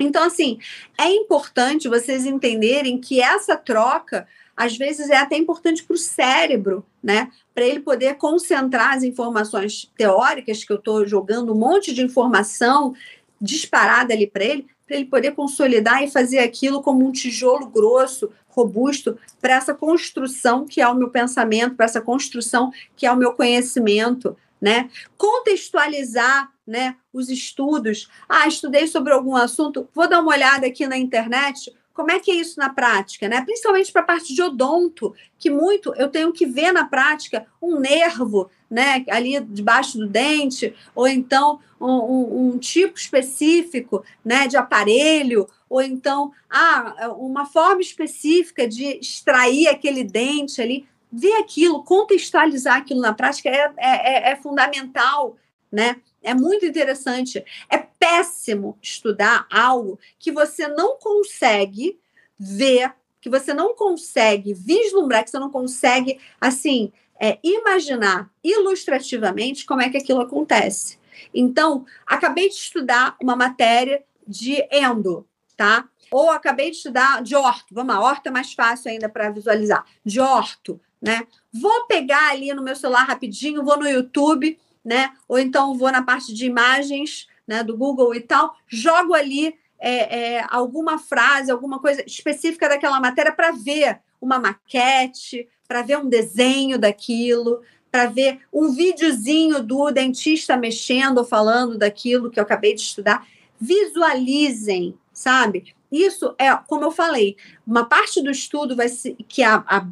então, 0.00 0.24
assim, 0.24 0.58
é 0.98 1.10
importante 1.10 1.88
vocês 1.88 2.24
entenderem 2.24 2.98
que 2.98 3.20
essa 3.20 3.56
troca, 3.56 4.26
às 4.56 4.76
vezes, 4.76 5.10
é 5.10 5.16
até 5.16 5.36
importante 5.36 5.84
para 5.84 5.94
o 5.94 5.98
cérebro, 5.98 6.84
né? 7.02 7.30
Para 7.54 7.64
ele 7.64 7.80
poder 7.80 8.14
concentrar 8.14 8.94
as 8.94 9.02
informações 9.02 9.90
teóricas, 9.96 10.64
que 10.64 10.72
eu 10.72 10.78
estou 10.78 11.06
jogando 11.06 11.52
um 11.52 11.58
monte 11.58 11.92
de 11.92 12.02
informação 12.02 12.94
disparada 13.40 14.14
ali 14.14 14.26
para 14.26 14.44
ele, 14.44 14.66
para 14.86 14.96
ele 14.96 15.04
poder 15.04 15.32
consolidar 15.32 16.02
e 16.02 16.10
fazer 16.10 16.38
aquilo 16.38 16.82
como 16.82 17.06
um 17.06 17.12
tijolo 17.12 17.66
grosso, 17.66 18.30
robusto, 18.50 19.18
para 19.40 19.54
essa 19.54 19.74
construção 19.74 20.66
que 20.66 20.80
é 20.80 20.88
o 20.88 20.94
meu 20.94 21.10
pensamento, 21.10 21.74
para 21.74 21.86
essa 21.86 22.00
construção 22.00 22.72
que 22.96 23.06
é 23.06 23.12
o 23.12 23.16
meu 23.16 23.32
conhecimento, 23.32 24.36
né? 24.60 24.90
Contextualizar, 25.16 26.50
né, 26.66 26.96
os 27.12 27.28
estudos. 27.28 28.08
Ah, 28.28 28.46
estudei 28.46 28.86
sobre 28.86 29.12
algum 29.12 29.34
assunto, 29.34 29.88
vou 29.94 30.08
dar 30.08 30.20
uma 30.20 30.32
olhada 30.32 30.66
aqui 30.66 30.86
na 30.86 30.96
internet. 30.96 31.72
Como 32.00 32.12
é 32.12 32.18
que 32.18 32.30
é 32.30 32.36
isso 32.36 32.58
na 32.58 32.70
prática, 32.70 33.28
né? 33.28 33.42
Principalmente 33.42 33.92
para 33.92 34.00
a 34.00 34.06
parte 34.06 34.34
de 34.34 34.40
odonto, 34.40 35.14
que 35.38 35.50
muito 35.50 35.94
eu 35.96 36.08
tenho 36.08 36.32
que 36.32 36.46
ver 36.46 36.72
na 36.72 36.86
prática 36.86 37.46
um 37.60 37.78
nervo, 37.78 38.50
né, 38.70 39.04
ali 39.10 39.38
debaixo 39.40 39.98
do 39.98 40.08
dente, 40.08 40.74
ou 40.94 41.06
então 41.06 41.60
um, 41.78 41.90
um, 41.90 42.48
um 42.54 42.58
tipo 42.58 42.98
específico, 42.98 44.02
né, 44.24 44.48
de 44.48 44.56
aparelho, 44.56 45.46
ou 45.68 45.82
então 45.82 46.32
ah, 46.48 47.14
uma 47.18 47.44
forma 47.44 47.82
específica 47.82 48.66
de 48.66 48.98
extrair 48.98 49.68
aquele 49.68 50.02
dente 50.02 50.62
ali 50.62 50.88
ver 51.12 51.34
aquilo, 51.34 51.84
contextualizar 51.84 52.78
aquilo 52.78 53.02
na 53.02 53.12
prática 53.12 53.50
é, 53.50 53.70
é, 53.76 54.30
é, 54.30 54.32
é 54.32 54.36
fundamental, 54.36 55.36
né? 55.70 55.96
É 56.22 56.34
muito 56.34 56.66
interessante. 56.66 57.44
É 57.68 57.78
péssimo 57.78 58.78
estudar 58.82 59.46
algo 59.50 59.98
que 60.18 60.30
você 60.30 60.68
não 60.68 60.98
consegue 60.98 61.98
ver, 62.38 62.92
que 63.20 63.28
você 63.28 63.52
não 63.52 63.74
consegue 63.74 64.54
vislumbrar, 64.54 65.24
que 65.24 65.30
você 65.30 65.38
não 65.38 65.50
consegue, 65.50 66.18
assim, 66.40 66.92
é, 67.20 67.38
imaginar 67.42 68.30
ilustrativamente 68.42 69.66
como 69.66 69.82
é 69.82 69.90
que 69.90 69.98
aquilo 69.98 70.22
acontece. 70.22 70.98
Então, 71.34 71.84
acabei 72.06 72.48
de 72.48 72.54
estudar 72.54 73.14
uma 73.20 73.36
matéria 73.36 74.02
de 74.26 74.66
endo, 74.72 75.26
tá? 75.56 75.86
Ou 76.10 76.30
acabei 76.30 76.70
de 76.70 76.78
estudar 76.78 77.22
de 77.22 77.36
orto, 77.36 77.74
vamos 77.74 77.94
lá, 77.94 78.00
orto 78.00 78.26
é 78.26 78.30
mais 78.30 78.52
fácil 78.52 78.90
ainda 78.90 79.08
para 79.08 79.30
visualizar. 79.30 79.84
De 80.04 80.18
orto, 80.18 80.80
né? 81.00 81.26
Vou 81.52 81.86
pegar 81.86 82.30
ali 82.30 82.52
no 82.54 82.62
meu 82.62 82.74
celular 82.74 83.04
rapidinho, 83.04 83.64
vou 83.64 83.78
no 83.78 83.88
YouTube, 83.88 84.58
né? 84.84 85.12
Ou 85.28 85.38
então 85.38 85.74
vou 85.74 85.90
na 85.90 86.02
parte 86.02 86.32
de 86.32 86.46
imagens, 86.46 87.28
né? 87.46 87.62
Do 87.62 87.76
Google 87.76 88.14
e 88.14 88.20
tal, 88.20 88.56
jogo 88.66 89.14
ali 89.14 89.54
é, 89.78 90.36
é, 90.36 90.46
alguma 90.50 90.98
frase, 90.98 91.50
alguma 91.50 91.80
coisa 91.80 92.04
específica 92.06 92.68
daquela 92.68 93.00
matéria 93.00 93.32
para 93.32 93.50
ver 93.52 94.00
uma 94.20 94.38
maquete, 94.38 95.48
para 95.66 95.82
ver 95.82 95.98
um 95.98 96.08
desenho 96.08 96.78
daquilo, 96.78 97.62
para 97.90 98.06
ver 98.06 98.40
um 98.52 98.70
videozinho 98.70 99.62
do 99.62 99.90
dentista 99.90 100.56
mexendo 100.56 101.18
ou 101.18 101.24
falando 101.24 101.78
daquilo 101.78 102.30
que 102.30 102.38
eu 102.38 102.44
acabei 102.44 102.74
de 102.74 102.82
estudar. 102.82 103.26
Visualizem, 103.58 104.94
sabe? 105.12 105.74
Isso 105.90 106.34
é, 106.38 106.54
como 106.68 106.84
eu 106.84 106.90
falei, 106.90 107.36
uma 107.66 107.84
parte 107.84 108.22
do 108.22 108.30
estudo 108.30 108.76
vai 108.76 108.86
que 109.26 109.42
a, 109.42 109.56
a 109.66 109.86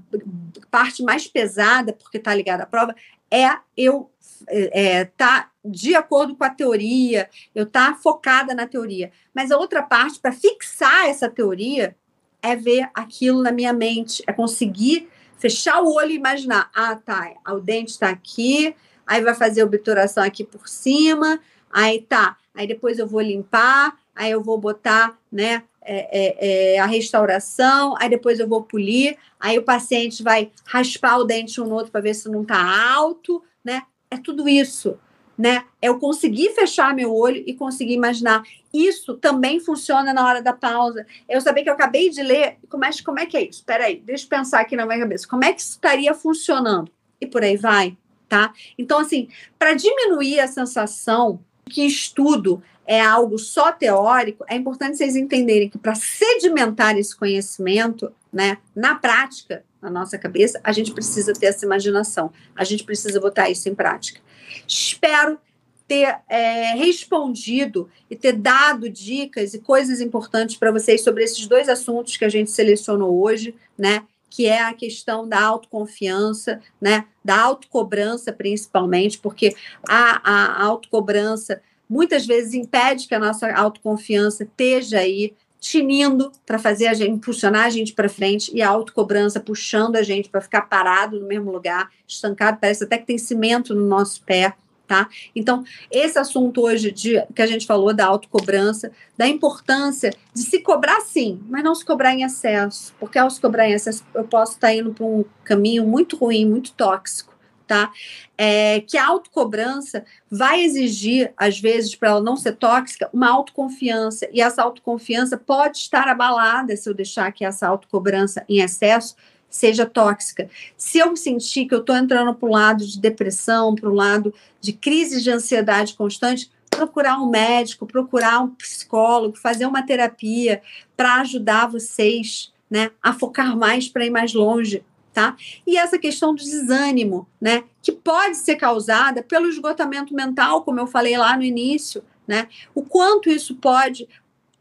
parte 0.70 1.02
mais 1.02 1.26
pesada, 1.26 1.92
porque 1.92 2.18
está 2.18 2.34
ligada 2.34 2.62
à 2.62 2.66
prova, 2.66 2.94
é 3.30 3.58
eu 3.76 4.10
é, 4.48 5.04
tá 5.04 5.50
de 5.64 5.94
acordo 5.94 6.34
com 6.34 6.44
a 6.44 6.50
teoria, 6.50 7.28
eu 7.54 7.66
tá 7.66 7.94
focada 7.94 8.54
na 8.54 8.66
teoria. 8.66 9.10
Mas 9.34 9.50
a 9.50 9.58
outra 9.58 9.82
parte, 9.82 10.18
para 10.18 10.32
fixar 10.32 11.06
essa 11.06 11.28
teoria, 11.28 11.96
é 12.42 12.56
ver 12.56 12.88
aquilo 12.94 13.42
na 13.42 13.52
minha 13.52 13.72
mente, 13.72 14.22
é 14.26 14.32
conseguir 14.32 15.08
fechar 15.38 15.82
o 15.82 15.92
olho 15.94 16.10
e 16.10 16.16
imaginar, 16.16 16.70
ah, 16.74 16.96
tá, 16.96 17.32
o 17.48 17.60
dente 17.60 17.92
está 17.92 18.08
aqui, 18.08 18.74
aí 19.06 19.22
vai 19.22 19.34
fazer 19.34 19.62
obturação 19.62 20.24
aqui 20.24 20.44
por 20.44 20.68
cima, 20.68 21.40
aí 21.70 22.02
tá, 22.02 22.36
aí 22.54 22.66
depois 22.66 22.98
eu 22.98 23.06
vou 23.06 23.20
limpar, 23.20 23.96
aí 24.14 24.30
eu 24.30 24.42
vou 24.42 24.58
botar, 24.58 25.16
né, 25.30 25.62
é, 25.90 26.08
é, 26.12 26.74
é, 26.74 26.78
a 26.78 26.84
restauração, 26.84 27.94
aí 27.98 28.10
depois 28.10 28.38
eu 28.38 28.46
vou 28.46 28.62
polir, 28.62 29.16
aí 29.40 29.58
o 29.58 29.62
paciente 29.62 30.22
vai 30.22 30.52
raspar 30.66 31.16
o 31.16 31.24
dente 31.24 31.62
um 31.62 31.64
no 31.64 31.74
outro 31.74 31.90
para 31.90 32.02
ver 32.02 32.12
se 32.12 32.28
não 32.28 32.42
está 32.42 32.92
alto, 32.94 33.42
né? 33.64 33.84
É 34.10 34.18
tudo 34.18 34.46
isso, 34.46 34.98
né? 35.36 35.64
Eu 35.80 35.98
conseguir 35.98 36.50
fechar 36.50 36.94
meu 36.94 37.14
olho 37.14 37.42
e 37.46 37.54
conseguir 37.54 37.94
imaginar. 37.94 38.42
Isso 38.72 39.14
também 39.14 39.60
funciona 39.60 40.12
na 40.12 40.26
hora 40.26 40.42
da 40.42 40.52
pausa. 40.52 41.06
Eu 41.26 41.40
saber 41.40 41.62
que 41.62 41.70
eu 41.70 41.74
acabei 41.74 42.10
de 42.10 42.22
ler, 42.22 42.58
como 42.68 42.84
é, 42.84 42.90
como 43.02 43.18
é 43.18 43.24
que 43.24 43.36
é 43.38 43.42
isso? 43.44 43.60
Espera 43.60 43.86
aí, 43.86 43.96
deixa 43.98 44.26
eu 44.26 44.28
pensar 44.28 44.60
aqui 44.60 44.76
na 44.76 44.84
minha 44.84 44.98
cabeça. 44.98 45.26
Como 45.26 45.44
é 45.44 45.54
que 45.54 45.62
isso 45.62 45.70
estaria 45.70 46.12
funcionando? 46.12 46.92
E 47.18 47.26
por 47.26 47.42
aí 47.42 47.56
vai, 47.56 47.96
tá? 48.28 48.52
Então, 48.76 48.98
assim, 48.98 49.28
para 49.58 49.72
diminuir 49.72 50.38
a 50.40 50.46
sensação 50.46 51.40
que 51.68 51.86
estudo 51.86 52.62
é 52.86 53.00
algo 53.00 53.38
só 53.38 53.70
teórico, 53.70 54.44
é 54.48 54.56
importante 54.56 54.96
vocês 54.96 55.14
entenderem 55.14 55.68
que 55.68 55.76
para 55.76 55.94
sedimentar 55.94 56.96
esse 56.96 57.14
conhecimento, 57.14 58.10
né, 58.32 58.56
na 58.74 58.94
prática, 58.94 59.62
na 59.80 59.90
nossa 59.90 60.16
cabeça, 60.16 60.58
a 60.64 60.72
gente 60.72 60.92
precisa 60.92 61.32
ter 61.34 61.46
essa 61.46 61.66
imaginação, 61.66 62.32
a 62.56 62.64
gente 62.64 62.84
precisa 62.84 63.20
botar 63.20 63.50
isso 63.50 63.68
em 63.68 63.74
prática. 63.74 64.20
Espero 64.66 65.38
ter 65.86 66.18
é, 66.28 66.74
respondido 66.74 67.88
e 68.10 68.16
ter 68.16 68.32
dado 68.32 68.90
dicas 68.90 69.54
e 69.54 69.58
coisas 69.58 70.00
importantes 70.00 70.56
para 70.56 70.70
vocês 70.70 71.02
sobre 71.02 71.24
esses 71.24 71.46
dois 71.46 71.68
assuntos 71.68 72.16
que 72.16 72.24
a 72.24 72.28
gente 72.28 72.50
selecionou 72.50 73.22
hoje, 73.22 73.54
né? 73.76 74.02
Que 74.30 74.46
é 74.46 74.62
a 74.62 74.74
questão 74.74 75.28
da 75.28 75.40
autoconfiança, 75.40 76.60
né? 76.80 77.06
Da 77.24 77.40
autocobrança, 77.40 78.32
principalmente, 78.32 79.18
porque 79.18 79.54
a, 79.88 80.20
a 80.22 80.64
autocobrança 80.64 81.60
muitas 81.88 82.26
vezes 82.26 82.54
impede 82.54 83.08
que 83.08 83.14
a 83.14 83.18
nossa 83.18 83.50
autoconfiança 83.52 84.44
esteja 84.44 84.98
aí 84.98 85.34
tinindo 85.60 86.30
para 86.46 86.58
fazer 86.58 86.86
a 86.86 86.94
gente 86.94 87.10
impulsionar 87.10 87.64
a 87.64 87.70
gente 87.70 87.92
para 87.92 88.08
frente 88.08 88.54
e 88.54 88.62
a 88.62 88.68
autocobrança 88.68 89.40
puxando 89.40 89.96
a 89.96 90.02
gente 90.02 90.28
para 90.28 90.40
ficar 90.40 90.62
parado 90.62 91.18
no 91.18 91.26
mesmo 91.26 91.50
lugar, 91.50 91.90
estancado, 92.06 92.58
parece 92.60 92.84
até 92.84 92.98
que 92.98 93.06
tem 93.06 93.18
cimento 93.18 93.74
no 93.74 93.86
nosso 93.86 94.22
pé, 94.22 94.54
tá? 94.88 95.08
Então, 95.36 95.62
esse 95.90 96.18
assunto 96.18 96.62
hoje 96.62 96.90
de 96.90 97.22
que 97.34 97.42
a 97.42 97.46
gente 97.46 97.66
falou 97.66 97.94
da 97.94 98.06
autocobrança, 98.06 98.90
da 99.16 99.28
importância 99.28 100.10
de 100.34 100.42
se 100.42 100.60
cobrar 100.60 101.02
sim, 101.02 101.40
mas 101.46 101.62
não 101.62 101.74
se 101.74 101.84
cobrar 101.84 102.14
em 102.14 102.22
excesso, 102.22 102.94
porque 102.98 103.18
ao 103.18 103.30
se 103.30 103.38
cobrar 103.38 103.68
em 103.68 103.74
excesso 103.74 104.02
eu 104.14 104.24
posso 104.24 104.52
estar 104.52 104.74
indo 104.74 104.94
para 104.94 105.04
um 105.04 105.24
caminho 105.44 105.86
muito 105.86 106.16
ruim, 106.16 106.46
muito 106.46 106.72
tóxico 106.72 107.36
tá? 107.68 107.92
É, 108.38 108.80
que 108.80 108.96
a 108.96 109.06
autocobrança 109.06 110.02
vai 110.30 110.62
exigir, 110.62 111.34
às 111.36 111.60
vezes, 111.60 111.94
para 111.94 112.08
ela 112.08 112.20
não 112.22 112.34
ser 112.34 112.56
tóxica, 112.56 113.10
uma 113.12 113.28
autoconfiança. 113.28 114.26
E 114.32 114.40
essa 114.40 114.62
autoconfiança 114.62 115.36
pode 115.36 115.76
estar 115.76 116.08
abalada 116.08 116.74
se 116.74 116.88
eu 116.88 116.94
deixar 116.94 117.30
que 117.30 117.44
essa 117.44 117.68
autocobrança 117.68 118.42
em 118.48 118.60
excesso 118.60 119.14
seja 119.48 119.86
tóxica. 119.86 120.48
Se 120.76 120.98
eu 120.98 121.16
sentir 121.16 121.66
que 121.66 121.74
eu 121.74 121.80
estou 121.80 121.96
entrando 121.96 122.34
para 122.34 122.48
o 122.48 122.52
lado 122.52 122.86
de 122.86 123.00
depressão, 123.00 123.74
para 123.74 123.88
o 123.88 123.94
lado 123.94 124.32
de 124.60 124.72
crise 124.72 125.22
de 125.22 125.30
ansiedade 125.30 125.94
constante, 125.94 126.50
procurar 126.70 127.18
um 127.18 127.28
médico, 127.28 127.86
procurar 127.86 128.40
um 128.40 128.54
psicólogo, 128.54 129.36
fazer 129.36 129.66
uma 129.66 129.82
terapia 129.82 130.62
para 130.96 131.16
ajudar 131.20 131.66
vocês 131.66 132.52
né, 132.70 132.90
a 133.02 133.12
focar 133.12 133.56
mais 133.56 133.88
para 133.88 134.04
ir 134.04 134.10
mais 134.10 134.34
longe, 134.34 134.84
tá? 135.12 135.36
E 135.66 135.76
essa 135.76 135.98
questão 135.98 136.34
do 136.34 136.42
desânimo, 136.42 137.26
né? 137.40 137.64
Que 137.82 137.90
pode 137.90 138.36
ser 138.36 138.56
causada 138.56 139.22
pelo 139.22 139.48
esgotamento 139.48 140.14
mental, 140.14 140.62
como 140.62 140.78
eu 140.78 140.86
falei 140.86 141.16
lá 141.16 141.36
no 141.36 141.42
início, 141.42 142.04
né? 142.26 142.46
O 142.74 142.82
quanto 142.82 143.30
isso 143.30 143.56
pode 143.56 144.06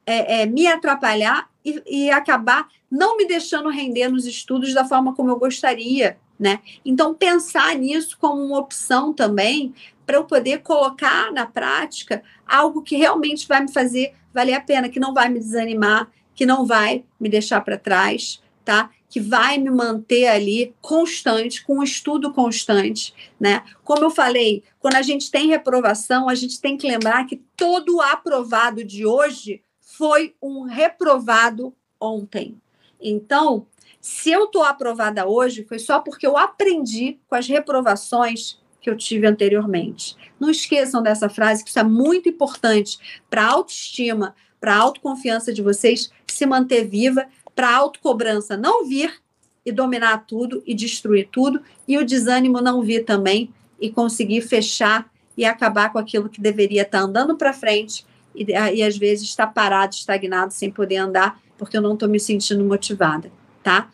é, 0.07 0.41
é, 0.41 0.45
me 0.45 0.65
atrapalhar 0.65 1.49
e, 1.63 1.83
e 1.85 2.09
acabar 2.09 2.67
não 2.89 3.17
me 3.17 3.27
deixando 3.27 3.69
render 3.69 4.07
nos 4.07 4.25
estudos 4.25 4.73
da 4.73 4.85
forma 4.85 5.13
como 5.13 5.29
eu 5.29 5.37
gostaria, 5.37 6.17
né? 6.39 6.59
Então, 6.85 7.13
pensar 7.13 7.75
nisso 7.75 8.17
como 8.17 8.41
uma 8.41 8.57
opção 8.57 9.11
também 9.11 9.75
para 10.05 10.15
eu 10.15 10.23
poder 10.23 10.59
colocar 10.61 11.33
na 11.33 11.45
prática 11.45 12.23
algo 12.47 12.81
que 12.81 12.95
realmente 12.95 13.45
vai 13.45 13.61
me 13.61 13.71
fazer 13.71 14.13
valer 14.33 14.53
a 14.53 14.61
pena, 14.61 14.87
que 14.87 14.99
não 14.99 15.13
vai 15.13 15.27
me 15.27 15.39
desanimar, 15.39 16.09
que 16.33 16.45
não 16.45 16.65
vai 16.65 17.03
me 17.19 17.27
deixar 17.27 17.59
para 17.59 17.77
trás, 17.77 18.41
tá? 18.63 18.89
que 19.09 19.19
vai 19.19 19.57
me 19.57 19.69
manter 19.69 20.27
ali 20.27 20.75
constante, 20.81 21.63
com 21.65 21.79
um 21.79 21.83
estudo 21.83 22.33
constante, 22.33 23.13
né? 23.39 23.63
Como 23.83 24.03
eu 24.03 24.09
falei, 24.09 24.63
quando 24.79 24.95
a 24.95 25.01
gente 25.01 25.31
tem 25.31 25.47
reprovação, 25.47 26.27
a 26.27 26.35
gente 26.35 26.59
tem 26.59 26.77
que 26.77 26.87
lembrar 26.87 27.25
que 27.25 27.41
todo 27.55 28.01
aprovado 28.01 28.83
de 28.83 29.05
hoje 29.05 29.61
foi 29.97 30.35
um 30.41 30.61
reprovado 30.61 31.73
ontem. 31.99 32.55
Então, 33.01 33.65
se 33.99 34.31
eu 34.31 34.45
estou 34.45 34.63
aprovada 34.63 35.27
hoje, 35.27 35.65
foi 35.67 35.79
só 35.79 35.99
porque 35.99 36.27
eu 36.27 36.37
aprendi 36.37 37.19
com 37.27 37.35
as 37.35 37.47
reprovações 37.47 38.59
que 38.79 38.89
eu 38.89 38.95
tive 38.95 39.25
anteriormente. 39.25 40.15
Não 40.39 40.51
esqueçam 40.51 41.01
dessa 41.01 41.29
frase, 41.29 41.63
que 41.63 41.71
isso 41.71 41.79
é 41.79 41.83
muito 41.83 42.29
importante 42.29 42.99
para 43.27 43.43
a 43.43 43.51
autoestima, 43.51 44.35
para 44.61 44.75
a 44.75 44.77
autoconfiança 44.77 45.51
de 45.51 45.63
vocês 45.63 46.11
se 46.27 46.45
manter 46.45 46.87
viva 46.87 47.25
para 47.55 47.69
a 47.69 47.75
autocobrança 47.75 48.55
não 48.55 48.85
vir 48.85 49.19
e 49.65 49.71
dominar 49.71 50.25
tudo 50.27 50.61
e 50.65 50.75
destruir 50.75 51.27
tudo, 51.31 51.61
e 51.87 51.97
o 51.97 52.05
desânimo 52.05 52.61
não 52.61 52.83
vir 52.83 53.03
também 53.03 53.51
e 53.81 53.89
conseguir 53.89 54.41
fechar 54.41 55.11
e 55.35 55.43
acabar 55.43 55.91
com 55.91 55.97
aquilo 55.97 56.29
que 56.29 56.39
deveria 56.39 56.83
estar 56.83 56.99
tá 56.99 57.03
andando 57.03 57.35
para 57.35 57.51
frente 57.51 58.05
e, 58.37 58.51
e 58.51 58.83
às 58.83 58.97
vezes 58.97 59.27
está 59.27 59.47
parado, 59.47 59.95
estagnado, 59.95 60.53
sem 60.53 60.71
poder 60.71 60.97
andar, 60.97 61.39
porque 61.57 61.77
eu 61.77 61.81
não 61.81 61.93
estou 61.93 62.07
me 62.07 62.19
sentindo 62.19 62.63
motivada, 62.63 63.31
tá? 63.63 63.89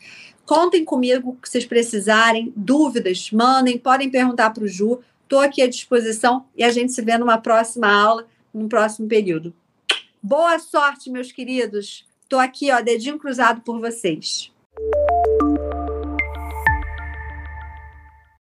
Contem 0.45 0.83
comigo 0.83 1.37
que 1.41 1.49
vocês 1.49 1.65
precisarem, 1.65 2.51
dúvidas, 2.55 3.31
mandem, 3.31 3.77
podem 3.77 4.09
perguntar 4.09 4.49
para 4.49 4.63
o 4.63 4.67
Ju, 4.67 4.99
estou 5.23 5.39
aqui 5.39 5.61
à 5.61 5.69
disposição 5.69 6.45
e 6.55 6.63
a 6.63 6.69
gente 6.69 6.91
se 6.91 7.01
vê 7.01 7.17
numa 7.17 7.37
próxima 7.37 7.87
aula, 7.87 8.27
num 8.53 8.67
próximo 8.67 9.07
período. 9.07 9.53
Boa 10.21 10.59
sorte, 10.59 11.09
meus 11.09 11.31
queridos! 11.31 12.05
Estou 12.23 12.39
aqui, 12.39 12.71
ó, 12.71 12.81
dedinho 12.81 13.19
cruzado 13.19 13.61
por 13.61 13.79
vocês. 13.79 14.51